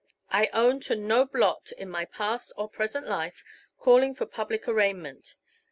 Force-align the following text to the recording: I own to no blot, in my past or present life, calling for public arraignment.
I 0.31 0.47
own 0.51 0.79
to 0.89 0.95
no 0.95 1.25
blot, 1.27 1.71
in 1.77 1.87
my 1.87 2.05
past 2.05 2.51
or 2.57 2.67
present 2.67 3.05
life, 3.07 3.43
calling 3.77 4.15
for 4.15 4.25
public 4.25 4.67
arraignment. 4.67 5.35